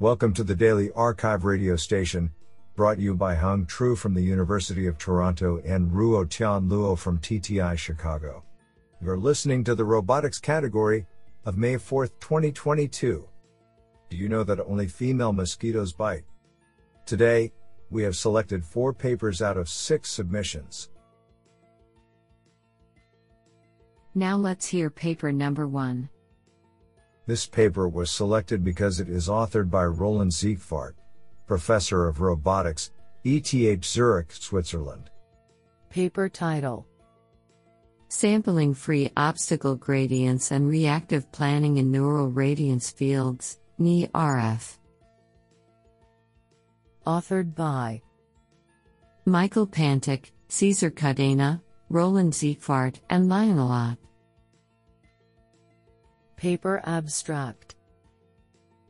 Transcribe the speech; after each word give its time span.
Welcome 0.00 0.34
to 0.34 0.42
the 0.42 0.56
Daily 0.56 0.90
Archive 0.96 1.44
radio 1.44 1.76
station, 1.76 2.32
brought 2.74 2.98
you 2.98 3.14
by 3.14 3.36
Hung 3.36 3.64
Tru 3.64 3.94
from 3.94 4.12
the 4.12 4.20
University 4.20 4.88
of 4.88 4.98
Toronto 4.98 5.62
and 5.64 5.88
Ruo 5.88 6.28
Tian 6.28 6.68
Luo 6.68 6.98
from 6.98 7.20
TTI 7.20 7.78
Chicago. 7.78 8.42
You're 9.00 9.16
listening 9.16 9.62
to 9.62 9.76
the 9.76 9.84
robotics 9.84 10.40
category 10.40 11.06
of 11.44 11.56
May 11.56 11.76
4, 11.76 12.08
2022. 12.08 13.28
Do 14.10 14.16
you 14.16 14.28
know 14.28 14.42
that 14.42 14.58
only 14.66 14.88
female 14.88 15.32
mosquitoes 15.32 15.92
bite? 15.92 16.24
Today, 17.06 17.52
we 17.88 18.02
have 18.02 18.16
selected 18.16 18.64
four 18.64 18.92
papers 18.92 19.42
out 19.42 19.56
of 19.56 19.68
six 19.68 20.10
submissions. 20.10 20.90
Now 24.16 24.36
let's 24.36 24.66
hear 24.66 24.90
paper 24.90 25.30
number 25.30 25.68
one. 25.68 26.08
This 27.26 27.46
paper 27.46 27.88
was 27.88 28.10
selected 28.10 28.62
because 28.62 29.00
it 29.00 29.08
is 29.08 29.28
authored 29.28 29.70
by 29.70 29.84
Roland 29.84 30.32
Siegwart, 30.32 30.94
Professor 31.46 32.06
of 32.06 32.20
Robotics, 32.20 32.90
ETH 33.24 33.84
Zurich, 33.84 34.30
Switzerland. 34.32 35.10
Paper 35.88 36.28
title 36.28 36.86
Sampling 38.08 38.74
Free 38.74 39.10
Obstacle 39.16 39.74
Gradients 39.74 40.50
and 40.50 40.68
Reactive 40.68 41.32
Planning 41.32 41.78
in 41.78 41.90
Neural 41.90 42.28
Radiance 42.28 42.90
Fields, 42.90 43.58
NERF. 43.80 44.78
Authored 47.06 47.54
by 47.54 48.02
Michael 49.24 49.66
Pantic, 49.66 50.30
Cesar 50.48 50.90
Cadena, 50.90 51.62
Roland 51.88 52.34
Siegwart, 52.34 53.00
and 53.08 53.30
Lionel 53.30 53.70
Ott. 53.70 53.98
Paper 56.44 56.82
Abstract 56.84 57.74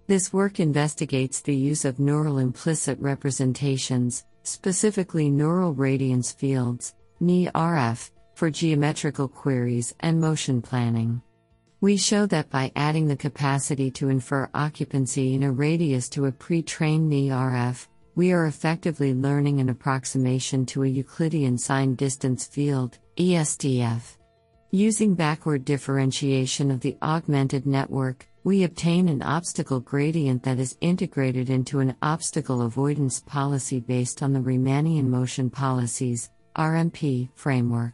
This 0.08 0.32
work 0.32 0.58
investigates 0.58 1.40
the 1.40 1.54
use 1.54 1.84
of 1.84 2.00
neural 2.00 2.38
implicit 2.38 2.98
representations, 2.98 4.24
specifically 4.42 5.30
neural 5.30 5.72
radiance 5.72 6.32
fields, 6.32 6.96
NERF, 7.22 8.10
for 8.34 8.50
geometrical 8.50 9.28
queries 9.28 9.94
and 10.00 10.20
motion 10.20 10.60
planning. 10.62 11.22
We 11.80 11.96
show 11.96 12.26
that 12.26 12.50
by 12.50 12.72
adding 12.74 13.06
the 13.06 13.14
capacity 13.14 13.88
to 13.92 14.08
infer 14.08 14.50
occupancy 14.52 15.34
in 15.34 15.44
a 15.44 15.52
radius 15.52 16.08
to 16.08 16.26
a 16.26 16.32
pre 16.32 16.60
trained 16.60 17.12
NERF, 17.12 17.86
we 18.16 18.32
are 18.32 18.46
effectively 18.46 19.14
learning 19.14 19.60
an 19.60 19.68
approximation 19.68 20.66
to 20.66 20.82
a 20.82 20.88
Euclidean 20.88 21.56
sign 21.56 21.94
distance 21.94 22.48
field, 22.48 22.98
ESDF. 23.16 24.16
Using 24.74 25.14
backward 25.14 25.64
differentiation 25.64 26.72
of 26.72 26.80
the 26.80 26.96
augmented 27.00 27.64
network, 27.64 28.26
we 28.42 28.64
obtain 28.64 29.08
an 29.08 29.22
obstacle 29.22 29.78
gradient 29.78 30.42
that 30.42 30.58
is 30.58 30.76
integrated 30.80 31.48
into 31.48 31.78
an 31.78 31.94
obstacle 32.02 32.60
avoidance 32.62 33.20
policy 33.20 33.78
based 33.78 34.20
on 34.20 34.32
the 34.32 34.40
Riemannian 34.40 35.04
motion 35.04 35.48
policies 35.48 36.28
RMP 36.56 37.28
framework. 37.36 37.92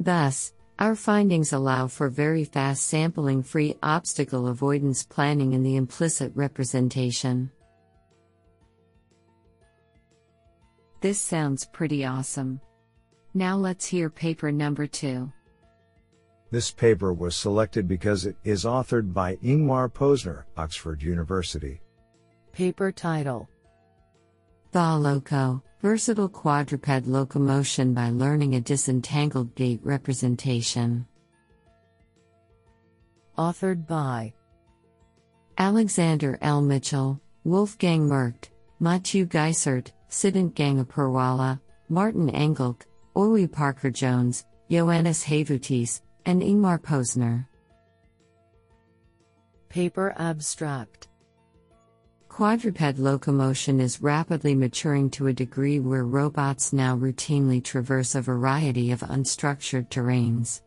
Thus, 0.00 0.52
our 0.80 0.96
findings 0.96 1.52
allow 1.52 1.86
for 1.86 2.08
very 2.08 2.42
fast 2.42 2.88
sampling 2.88 3.44
free 3.44 3.76
obstacle 3.80 4.48
avoidance 4.48 5.04
planning 5.04 5.52
in 5.52 5.62
the 5.62 5.76
implicit 5.76 6.32
representation. 6.34 7.52
This 11.02 11.20
sounds 11.20 11.66
pretty 11.66 12.04
awesome. 12.04 12.60
Now 13.32 13.56
let's 13.56 13.86
hear 13.86 14.10
paper 14.10 14.50
number 14.50 14.88
two. 14.88 15.32
This 16.50 16.72
paper 16.72 17.12
was 17.12 17.36
selected 17.36 17.86
because 17.86 18.26
it 18.26 18.36
is 18.42 18.64
authored 18.64 19.12
by 19.14 19.36
Ingmar 19.36 19.88
Posner, 19.88 20.44
Oxford 20.56 21.00
University. 21.00 21.80
Paper 22.52 22.90
title 22.90 23.48
The 24.72 24.96
Loco 24.96 25.62
Versatile 25.80 26.28
Quadruped 26.28 27.06
Locomotion 27.06 27.94
by 27.94 28.10
Learning 28.10 28.56
a 28.56 28.60
Disentangled 28.60 29.54
Gait 29.54 29.80
Representation. 29.84 31.06
Authored 33.38 33.86
by 33.86 34.32
Alexander 35.56 36.36
L. 36.42 36.60
Mitchell, 36.60 37.20
Wolfgang 37.44 38.08
Merkt, 38.08 38.50
Mathieu 38.80 39.24
Geisert, 39.24 39.92
Siddhant 40.10 40.54
Gangapurwala, 40.54 41.60
Martin 41.88 42.28
Engelcke, 42.30 42.86
Oiwi 43.14 43.50
Parker 43.50 43.90
Jones, 43.90 44.44
Ioannis 44.68 45.24
Havoutis, 45.24 46.00
and 46.26 46.42
Ingmar 46.42 46.80
Posner. 46.80 47.46
Paper 49.68 50.14
Abstract 50.18 51.08
Quadruped 52.28 52.98
locomotion 52.98 53.80
is 53.80 54.00
rapidly 54.00 54.54
maturing 54.54 55.10
to 55.10 55.26
a 55.26 55.32
degree 55.32 55.78
where 55.78 56.04
robots 56.04 56.72
now 56.72 56.96
routinely 56.96 57.62
traverse 57.62 58.14
a 58.14 58.22
variety 58.22 58.92
of 58.92 59.00
unstructured 59.00 59.88
terrains. 59.88 60.62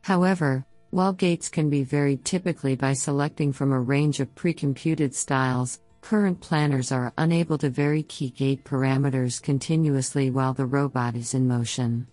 However, 0.00 0.66
while 0.90 1.12
gaits 1.12 1.48
can 1.48 1.70
be 1.70 1.84
varied 1.84 2.24
typically 2.24 2.76
by 2.76 2.92
selecting 2.92 3.52
from 3.52 3.72
a 3.72 3.80
range 3.80 4.20
of 4.20 4.34
pre-computed 4.34 5.14
styles, 5.14 5.80
current 6.00 6.40
planners 6.40 6.92
are 6.92 7.12
unable 7.16 7.56
to 7.58 7.70
vary 7.70 8.02
key 8.02 8.30
gait 8.30 8.64
parameters 8.64 9.40
continuously 9.40 10.30
while 10.30 10.52
the 10.52 10.66
robot 10.66 11.14
is 11.14 11.34
in 11.34 11.46
motion. 11.46 12.06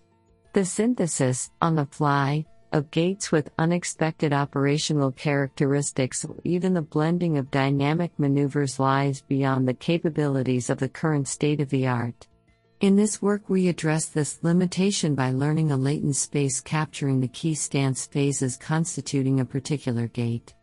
The 0.54 0.64
synthesis, 0.64 1.52
on 1.62 1.76
the 1.76 1.86
fly, 1.86 2.46
of 2.72 2.92
gaits 2.92 3.32
with 3.32 3.52
unexpected 3.58 4.32
operational 4.32 5.12
characteristics 5.12 6.24
or 6.24 6.36
even 6.44 6.74
the 6.74 6.82
blending 6.82 7.38
of 7.38 7.52
dynamic 7.52 8.12
maneuvers 8.18 8.80
lies 8.80 9.22
beyond 9.22 9.68
the 9.68 9.74
capabilities 9.74 10.70
of 10.70 10.78
the 10.78 10.90
current 10.90 11.28
state 11.28 11.60
of 11.60 11.70
the 11.70 11.88
art. 11.88 12.28
In 12.82 12.96
this 12.96 13.22
work, 13.22 13.42
we 13.50 13.68
address 13.68 14.06
this 14.06 14.40
limitation 14.42 15.14
by 15.14 15.32
learning 15.32 15.72
a 15.72 15.78
latent 15.78 16.16
space 16.16 16.62
capturing 16.62 17.20
the 17.20 17.28
key 17.28 17.54
stance 17.54 18.06
phases 18.06 18.56
constituting 18.56 19.40
a 19.40 19.46
particular 19.46 20.08
gait. 20.08 20.54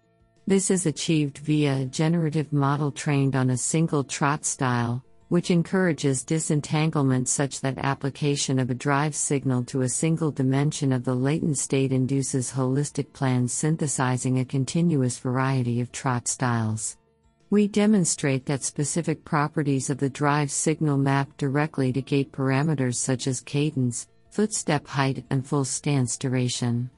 This 0.46 0.70
is 0.70 0.86
achieved 0.86 1.38
via 1.38 1.82
a 1.82 1.84
generative 1.84 2.52
model 2.52 2.92
trained 2.92 3.36
on 3.36 3.50
a 3.50 3.56
single 3.56 4.04
trot 4.04 4.44
style, 4.44 5.04
which 5.28 5.50
encourages 5.50 6.22
disentanglement 6.22 7.28
such 7.28 7.60
that 7.60 7.78
application 7.78 8.58
of 8.58 8.70
a 8.70 8.74
drive 8.74 9.14
signal 9.14 9.64
to 9.64 9.82
a 9.82 9.88
single 9.88 10.30
dimension 10.30 10.92
of 10.92 11.04
the 11.04 11.14
latent 11.14 11.58
state 11.58 11.92
induces 11.92 12.52
holistic 12.52 13.12
plans 13.12 13.52
synthesizing 13.52 14.38
a 14.38 14.44
continuous 14.44 15.18
variety 15.18 15.80
of 15.80 15.90
trot 15.90 16.28
styles. 16.28 16.96
We 17.50 17.68
demonstrate 17.68 18.46
that 18.46 18.64
specific 18.64 19.24
properties 19.24 19.90
of 19.90 19.98
the 19.98 20.10
drive 20.10 20.50
signal 20.50 20.96
map 20.96 21.36
directly 21.36 21.92
to 21.92 22.02
gait 22.02 22.32
parameters 22.32 22.96
such 22.96 23.26
as 23.26 23.40
cadence, 23.40 24.08
footstep 24.30 24.86
height, 24.86 25.24
and 25.30 25.46
full 25.46 25.64
stance 25.64 26.16
duration. 26.16 26.90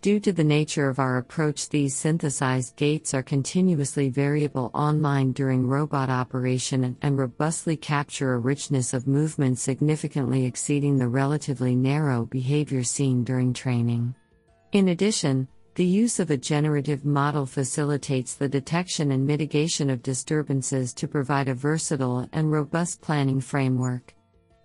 Due 0.00 0.20
to 0.20 0.32
the 0.32 0.44
nature 0.44 0.88
of 0.88 1.00
our 1.00 1.16
approach, 1.16 1.68
these 1.70 1.96
synthesized 1.96 2.76
gaits 2.76 3.14
are 3.14 3.22
continuously 3.22 4.08
variable 4.08 4.70
online 4.72 5.32
during 5.32 5.66
robot 5.66 6.08
operation 6.08 6.96
and 7.02 7.18
robustly 7.18 7.76
capture 7.76 8.34
a 8.34 8.38
richness 8.38 8.94
of 8.94 9.08
movement 9.08 9.58
significantly 9.58 10.44
exceeding 10.44 10.98
the 10.98 11.08
relatively 11.08 11.74
narrow 11.74 12.26
behavior 12.26 12.84
seen 12.84 13.24
during 13.24 13.52
training. 13.52 14.14
In 14.70 14.88
addition, 14.90 15.48
the 15.74 15.84
use 15.84 16.20
of 16.20 16.30
a 16.30 16.36
generative 16.36 17.04
model 17.04 17.44
facilitates 17.44 18.34
the 18.34 18.48
detection 18.48 19.10
and 19.10 19.26
mitigation 19.26 19.90
of 19.90 20.02
disturbances 20.02 20.94
to 20.94 21.08
provide 21.08 21.48
a 21.48 21.54
versatile 21.54 22.28
and 22.32 22.52
robust 22.52 23.00
planning 23.00 23.40
framework. 23.40 24.14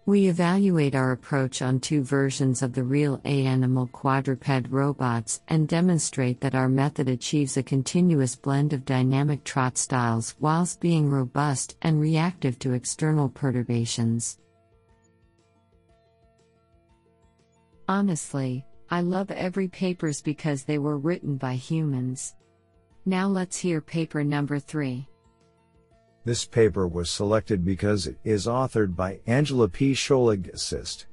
We 0.06 0.28
evaluate 0.28 0.96
our 0.96 1.14
approach 1.14 1.62
on 1.62 1.80
two 1.80 2.04
versions 2.04 2.62
of 2.62 2.74
the 2.74 2.84
real 2.84 3.20
ANYmal 3.20 3.90
quadruped 3.94 4.68
robots 4.70 5.40
and 5.48 5.66
demonstrate 5.66 6.42
that 6.42 6.56
our 6.56 6.68
method 6.68 7.08
achieves 7.08 7.56
a 7.56 7.64
continuous 7.64 8.36
blend 8.36 8.74
of 8.74 8.84
dynamic 8.84 9.46
trot 9.46 9.78
styles 9.78 10.36
whilst 10.42 10.82
being 10.82 11.10
robust 11.10 11.78
and 11.82 12.02
reactive 12.02 12.60
to 12.60 12.74
external 12.74 13.30
perturbations. 13.30 14.40
Honestly, 17.88 18.66
I 18.90 19.00
love 19.00 19.32
every 19.32 19.70
papers 19.70 20.22
because 20.22 20.66
they 20.66 20.80
were 20.80 20.98
written 20.98 21.38
by 21.38 21.54
humans. 21.54 22.36
Now 23.06 23.30
let's 23.30 23.58
hear 23.58 23.80
paper 23.80 24.22
number 24.26 24.60
3. 24.60 25.08
This 26.26 26.46
paper 26.46 26.88
was 26.88 27.10
selected 27.10 27.66
because 27.66 28.08
it 28.08 28.18
is 28.24 28.48
authored 28.48 28.96
by 28.96 29.20
Angela 29.28 29.68
P. 29.68 29.94
Schoellig 29.94 30.54
Assist. 30.54 31.08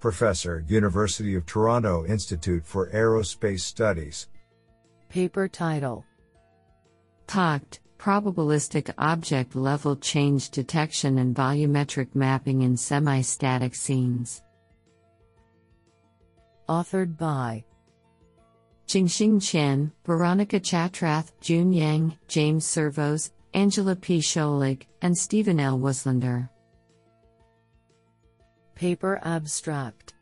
Professor, 0.00 0.64
University 0.68 1.34
of 1.34 1.44
Toronto 1.44 2.04
Institute 2.06 2.64
for 2.64 2.90
Aerospace 2.90 3.60
Studies. 3.60 4.28
Paper 5.08 5.48
title 5.48 6.04
POCD 7.26 7.78
Probabilistic 7.98 8.92
Object 8.98 9.56
Level 9.56 9.96
Change 9.96 10.50
Detection 10.50 11.18
and 11.18 11.34
Volumetric 11.34 12.14
Mapping 12.14 12.62
in 12.62 12.76
Semi 12.76 13.22
Static 13.22 13.74
Scenes. 13.74 14.42
Authored 16.68 17.16
by 17.16 17.64
Jingxing 18.86 19.42
Chen, 19.42 19.90
Veronica 20.04 20.60
Chatrath, 20.60 21.32
Jun 21.40 21.72
Yang, 21.72 22.18
James 22.28 22.66
Servos, 22.66 23.32
Angela 23.54 23.94
P. 23.94 24.18
Schoellig, 24.18 24.82
and 25.00 25.16
Stephen 25.16 25.60
L. 25.60 25.78
Waslander. 25.78 26.48
Paper 28.74 29.20
Abstract 29.22 30.14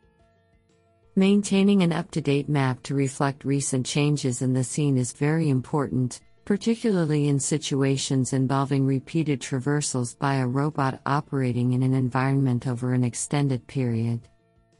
Maintaining 1.15 1.81
an 1.81 1.91
up 1.91 2.11
to 2.11 2.21
date 2.21 2.47
map 2.47 2.83
to 2.83 2.93
reflect 2.93 3.43
recent 3.43 3.87
changes 3.87 4.43
in 4.43 4.53
the 4.53 4.63
scene 4.63 4.97
is 4.99 5.13
very 5.13 5.49
important, 5.49 6.21
particularly 6.45 7.27
in 7.27 7.39
situations 7.39 8.33
involving 8.33 8.85
repeated 8.85 9.41
traversals 9.41 10.17
by 10.17 10.35
a 10.35 10.47
robot 10.47 11.01
operating 11.07 11.73
in 11.73 11.81
an 11.81 11.95
environment 11.95 12.67
over 12.67 12.93
an 12.93 13.03
extended 13.03 13.65
period. 13.65 14.19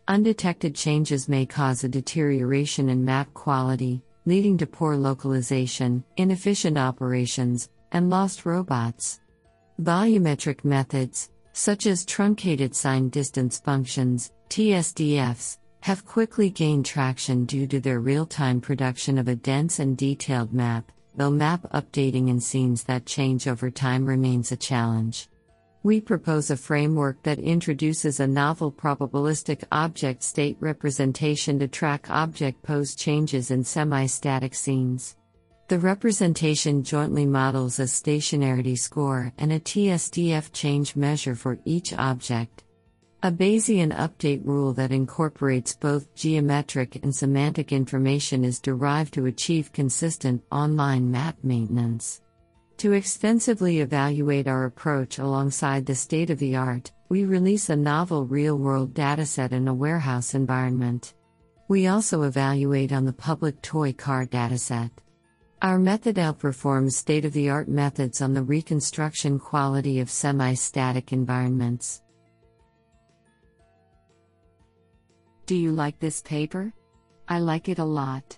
Undetected 0.07 0.75
changes 0.75 1.27
may 1.27 1.47
cause 1.47 1.83
a 1.83 1.89
deterioration 1.89 2.89
in 2.89 3.03
map 3.03 3.33
quality, 3.33 4.03
leading 4.25 4.59
to 4.59 4.67
poor 4.67 4.95
localization, 4.95 6.03
inefficient 6.17 6.77
operations, 6.77 7.69
and 7.94 8.10
lost 8.10 8.45
robots. 8.45 9.22
Volumetric 9.81 10.66
methods, 10.66 11.30
such 11.54 11.86
as 11.86 12.06
truncated 12.06 12.75
sign 12.75 13.10
distance 13.10 13.60
functions, 13.60 14.34
TSDFs, 14.50 15.57
have 15.81 16.06
quickly 16.06 16.50
gained 16.50 16.86
traction 16.86 17.45
due 17.45 17.68
to 17.68 17.80
their 17.80 18.00
real 18.00 18.25
time 18.25 18.60
production 18.62 19.18
of 19.18 19.28
a 19.28 19.36
dense 19.36 19.80
and 19.80 19.98
detailed 19.98 20.54
map, 20.54 20.92
though 21.16 21.31
map 21.31 21.62
updating 21.74 22.30
in 22.30 22.40
scenes 22.40 22.84
that 22.84 23.06
change 23.06 23.48
over 23.48 23.69
time 23.69 24.06
remains 24.06 24.51
a 24.51 24.57
challenge. 24.57 25.30
We 25.84 26.00
propose 26.00 26.50
a 26.50 26.56
framework 26.56 27.22
that 27.24 27.39
introduces 27.39 28.22
a 28.22 28.28
novel 28.28 28.72
probabilistic 28.72 29.66
object 29.69 30.24
state 30.24 30.56
representation 30.62 31.60
to 31.60 31.68
track 31.68 32.10
object 32.10 32.63
pose 32.63 32.96
changes 32.96 33.51
in 33.51 33.66
semi 33.66 34.06
static 34.06 34.56
scenes. 34.56 35.18
The 35.69 35.80
representation 35.80 36.83
jointly 36.83 37.25
models 37.25 37.80
a 37.80 37.83
stationarity 37.83 38.77
score 38.77 39.31
and 39.38 39.54
a 39.54 39.62
TSDF 39.62 40.51
change 40.51 40.98
measure 40.98 41.36
for 41.36 41.57
each 41.63 41.94
object. 41.94 42.65
A 43.24 43.31
Bayesian 43.31 43.95
update 43.95 44.45
rule 44.45 44.74
that 44.74 44.92
incorporates 44.92 45.74
both 45.74 46.13
geometric 46.15 46.98
and 47.01 47.15
semantic 47.15 47.71
information 47.71 48.44
is 48.44 48.60
derived 48.60 49.13
to 49.13 49.27
achieve 49.27 49.71
consistent 49.71 50.44
online 50.51 51.10
map 51.10 51.38
maintenance. 51.44 52.21
To 52.77 52.92
extensively 52.92 53.80
evaluate 53.80 54.50
our 54.50 54.65
approach 54.65 55.19
alongside 55.19 55.86
the 55.86 55.95
state 55.95 56.30
of 56.30 56.39
the 56.39 56.57
art, 56.57 56.92
we 57.07 57.24
release 57.24 57.69
a 57.69 57.75
novel 57.77 58.25
real 58.25 58.57
world 58.57 58.94
dataset 58.94 59.54
in 59.54 59.69
a 59.69 59.74
warehouse 59.74 60.33
environment. 60.33 61.13
We 61.69 61.88
also 61.88 62.24
evaluate 62.24 62.92
on 62.92 63.06
the 63.06 63.13
public 63.13 63.62
toy 63.62 63.94
car 63.94 64.25
dataset. 64.25 64.92
Our 65.63 65.80
method 65.80 66.18
outperforms 66.18 66.92
state 66.92 67.24
of 67.24 67.31
the 67.31 67.50
art 67.50 67.69
methods 67.69 68.21
on 68.21 68.33
the 68.33 68.44
reconstruction 68.44 69.39
quality 69.39 70.01
of 70.01 70.10
semi 70.10 70.56
static 70.56 71.13
environments. 71.13 72.01
Do 75.45 75.56
you 75.56 75.71
like 75.71 75.98
this 76.00 76.21
paper? 76.21 76.74
I 77.30 77.39
like 77.39 77.69
it 77.69 77.80
a 77.80 77.86
lot. 77.86 78.38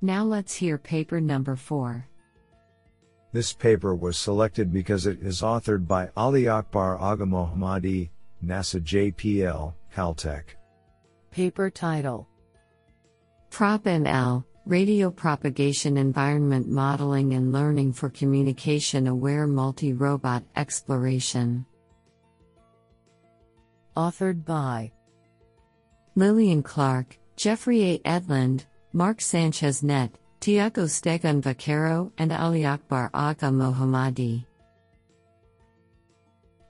Now 0.00 0.22
let's 0.22 0.54
hear 0.54 0.78
paper 0.78 1.20
number 1.20 1.56
4. 1.56 2.06
This 3.32 3.52
paper 3.52 3.96
was 3.96 4.16
selected 4.16 4.72
because 4.72 5.06
it 5.08 5.20
is 5.22 5.42
authored 5.42 5.88
by 5.88 6.10
Ali 6.16 6.46
Akbar 6.46 7.00
Agha 7.00 7.24
Mohammadi, 7.24 8.10
NASA 8.44 8.80
JPL, 8.80 9.74
Caltech. 9.92 10.44
Paper 11.32 11.68
title 11.68 12.28
Prop 13.50 13.82
ML 13.82 14.44
Radio 14.66 15.10
Propagation 15.10 15.98
Environment 15.98 16.66
Modeling 16.66 17.34
and 17.34 17.52
Learning 17.52 17.92
for 17.92 18.08
Communication 18.08 19.08
Aware 19.08 19.46
Multi 19.46 19.92
Robot 19.92 20.42
Exploration. 20.56 21.66
Authored 23.94 24.42
by 24.46 24.90
Lillian 26.14 26.62
Clark, 26.62 27.18
Jeffrey 27.36 27.82
A. 27.82 27.98
Edlund, 28.08 28.64
Mark 28.94 29.20
Sanchez 29.20 29.82
Net, 29.82 30.10
Tiago 30.40 30.84
Stegun 30.84 31.42
Vaquero, 31.42 32.10
and 32.16 32.32
Ali 32.32 32.64
Akbar 32.64 33.10
Agha 33.12 33.50
Mohammadi. 33.50 34.46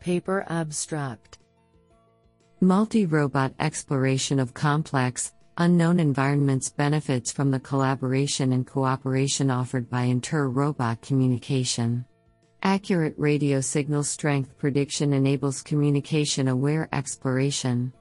Paper 0.01 0.45
Abstract 0.49 1.39
Multi 2.61 3.07
robot 3.07 3.55
exploration 3.61 4.41
of 4.41 4.53
complex, 4.53 5.33
unknown 5.59 6.01
environments 6.01 6.69
benefits 6.69 7.31
from 7.31 7.51
the 7.51 7.61
collaboration 7.61 8.53
and 8.53 8.67
cooperation 8.67 9.51
offered 9.51 9.89
by 9.89 10.03
inter 10.03 10.49
robot 10.49 11.01
communication. 11.01 12.05
Accurate 12.63 13.15
radio 13.19 13.61
signal 13.61 14.03
strength 14.03 14.57
prediction 14.59 15.13
enables 15.13 15.63
communication 15.63 16.49
aware 16.49 16.89
exploration. 16.93 17.93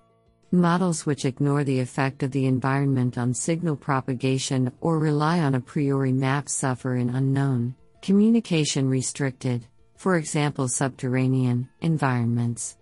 Models 0.51 1.05
which 1.05 1.25
ignore 1.25 1.63
the 1.63 1.79
effect 1.79 2.23
of 2.23 2.31
the 2.31 2.45
environment 2.45 3.17
on 3.17 3.33
signal 3.33 3.75
propagation 3.75 4.71
or 4.81 4.99
rely 4.99 5.39
on 5.39 5.55
a 5.55 5.59
priori 5.59 6.11
map 6.11 6.47
suffer 6.47 6.95
in 6.95 7.09
unknown, 7.09 7.75
communication 8.01 8.87
restricted, 8.87 9.67
for 9.95 10.17
example, 10.17 10.67
subterranean, 10.67 11.67
environments. 11.81 12.77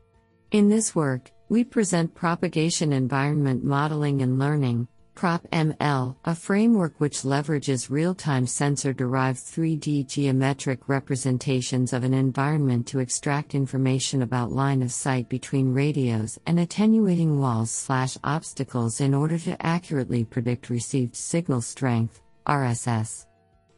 In 0.51 0.69
this 0.69 0.94
work, 0.94 1.31
we 1.51 1.65
present 1.65 2.15
propagation 2.15 2.94
environment 2.94 3.62
modeling 3.62 4.21
and 4.21 4.39
learning, 4.39 4.88
PropML, 5.15 6.15
a 6.24 6.33
framework 6.33 6.94
which 6.98 7.24
leverages 7.24 7.89
real 7.89 8.15
time 8.15 8.48
sensor 8.48 8.94
derived 8.94 9.38
3D 9.38 10.07
geometric 10.07 10.88
representations 10.88 11.92
of 11.92 12.06
an 12.06 12.13
environment 12.13 12.88
to 12.88 13.00
extract 13.00 13.53
information 13.53 14.21
about 14.21 14.53
line 14.53 14.81
of 14.81 14.94
sight 14.94 15.27
between 15.27 15.74
radios 15.74 16.39
and 16.48 16.57
attenuating 16.57 17.38
walls 17.38 17.69
slash 17.69 18.18
obstacles 18.24 19.01
in 19.01 19.13
order 19.13 19.38
to 19.38 19.62
accurately 19.62 20.24
predict 20.24 20.69
received 20.69 21.18
signal 21.18 21.59
strength, 21.59 22.21
RSS. 22.48 23.25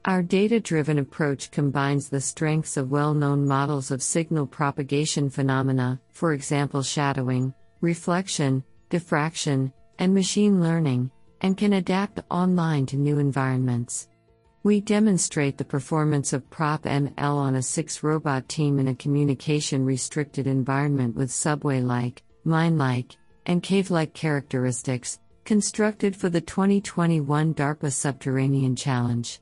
Our 0.05 0.21
data 0.21 0.59
driven 0.59 0.99
approach 0.99 1.49
combines 1.49 2.07
the 2.07 2.21
strengths 2.21 2.77
of 2.77 2.91
well 2.91 3.15
known 3.15 3.47
models 3.47 3.89
of 3.89 4.03
signal 4.03 4.45
propagation 4.45 5.31
phenomena, 5.31 5.99
for 6.11 6.33
example, 6.33 6.83
shadowing, 6.83 7.51
reflection, 7.83 8.63
diffraction, 8.89 9.71
and 9.99 10.13
machine 10.13 10.61
learning 10.63 11.11
and 11.41 11.57
can 11.57 11.73
adapt 11.73 12.21
online 12.31 12.85
to 12.85 12.95
new 12.95 13.19
environments. 13.19 14.07
We 14.63 14.79
demonstrate 14.79 15.57
the 15.57 15.65
performance 15.65 16.31
of 16.31 16.49
Prop 16.49 16.83
ML 16.83 17.35
on 17.35 17.55
a 17.55 17.61
six 17.61 18.01
robot 18.01 18.47
team 18.47 18.79
in 18.79 18.87
a 18.87 18.95
communication 18.95 19.83
restricted 19.83 20.47
environment 20.47 21.15
with 21.15 21.29
subway 21.29 21.81
like, 21.81 22.23
mine 22.45 22.77
like, 22.77 23.17
and 23.45 23.61
cave 23.61 23.91
like 23.91 24.13
characteristics, 24.13 25.19
constructed 25.43 26.15
for 26.15 26.29
the 26.29 26.39
2021 26.39 27.53
DARPA 27.53 27.91
Subterranean 27.91 28.77
Challenge. 28.77 29.41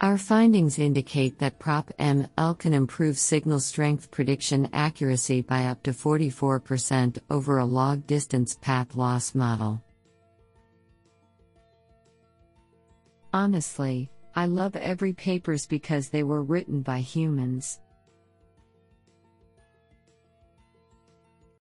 Our 0.00 0.16
findings 0.16 0.78
indicate 0.78 1.40
that 1.40 1.58
Prop 1.58 1.90
ML 1.98 2.56
can 2.56 2.72
improve 2.72 3.18
signal 3.18 3.58
strength 3.58 4.12
prediction 4.12 4.68
accuracy 4.72 5.40
by 5.40 5.64
up 5.64 5.82
to 5.82 5.90
44% 5.90 7.18
over 7.30 7.58
a 7.58 7.64
log 7.64 8.06
distance 8.06 8.56
path 8.60 8.94
loss 8.94 9.34
model. 9.34 9.82
Honestly, 13.32 14.08
I 14.36 14.46
love 14.46 14.76
every 14.76 15.14
papers 15.14 15.66
because 15.66 16.10
they 16.10 16.22
were 16.22 16.44
written 16.44 16.82
by 16.82 17.00
humans. 17.00 17.80